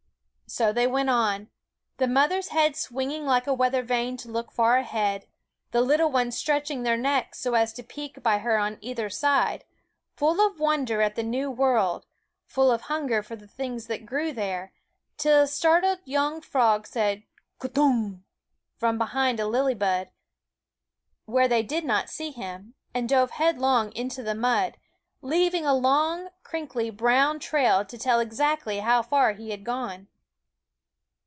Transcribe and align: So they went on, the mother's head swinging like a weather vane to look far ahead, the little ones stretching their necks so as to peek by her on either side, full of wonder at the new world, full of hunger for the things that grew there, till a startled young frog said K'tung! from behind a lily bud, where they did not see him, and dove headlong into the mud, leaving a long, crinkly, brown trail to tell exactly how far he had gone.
So 0.47 0.73
they 0.73 0.85
went 0.85 1.09
on, 1.09 1.47
the 1.95 2.09
mother's 2.09 2.49
head 2.49 2.75
swinging 2.75 3.25
like 3.25 3.47
a 3.47 3.53
weather 3.53 3.81
vane 3.81 4.17
to 4.17 4.27
look 4.29 4.51
far 4.51 4.75
ahead, 4.75 5.25
the 5.71 5.79
little 5.79 6.11
ones 6.11 6.35
stretching 6.37 6.83
their 6.83 6.97
necks 6.97 7.39
so 7.39 7.53
as 7.53 7.71
to 7.71 7.83
peek 7.83 8.21
by 8.21 8.39
her 8.39 8.57
on 8.57 8.77
either 8.81 9.09
side, 9.09 9.63
full 10.17 10.45
of 10.45 10.59
wonder 10.59 11.01
at 11.01 11.15
the 11.15 11.23
new 11.23 11.49
world, 11.49 12.05
full 12.43 12.69
of 12.69 12.81
hunger 12.81 13.23
for 13.23 13.37
the 13.37 13.47
things 13.47 13.87
that 13.87 14.05
grew 14.05 14.33
there, 14.33 14.73
till 15.15 15.43
a 15.43 15.47
startled 15.47 15.99
young 16.03 16.41
frog 16.41 16.85
said 16.85 17.23
K'tung! 17.61 18.23
from 18.75 18.97
behind 18.97 19.39
a 19.39 19.47
lily 19.47 19.73
bud, 19.73 20.09
where 21.23 21.47
they 21.47 21.63
did 21.63 21.85
not 21.85 22.09
see 22.09 22.31
him, 22.31 22.73
and 22.93 23.07
dove 23.07 23.31
headlong 23.31 23.93
into 23.93 24.21
the 24.21 24.35
mud, 24.35 24.75
leaving 25.21 25.65
a 25.65 25.73
long, 25.73 26.27
crinkly, 26.43 26.89
brown 26.89 27.39
trail 27.39 27.85
to 27.85 27.97
tell 27.97 28.19
exactly 28.19 28.79
how 28.79 29.01
far 29.01 29.31
he 29.31 29.51
had 29.51 29.63
gone. 29.63 30.09